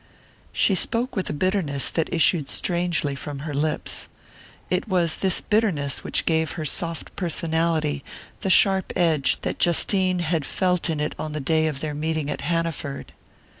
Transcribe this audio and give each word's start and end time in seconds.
She 0.51 0.73
spoke 0.73 1.15
with 1.15 1.29
a 1.29 1.31
bitterness 1.31 1.87
that 1.91 2.11
issued 2.11 2.49
strangely 2.49 3.13
from 3.13 3.41
her 3.45 3.53
lips. 3.53 4.07
It 4.67 4.87
was 4.87 5.17
this 5.17 5.41
bitterness 5.41 6.03
which 6.03 6.25
gave 6.25 6.53
her 6.53 6.65
soft 6.65 7.15
personality 7.15 8.03
the 8.39 8.49
sharp 8.49 8.93
edge 8.95 9.37
that 9.41 9.59
Justine 9.59 10.17
had 10.17 10.43
felt 10.43 10.89
in 10.89 10.99
it 10.99 11.13
on 11.19 11.33
the 11.33 11.39
day 11.39 11.67
of 11.67 11.81
their 11.81 11.93
meeting 11.93 12.31
at 12.31 12.41
Hanaford. 12.41 13.13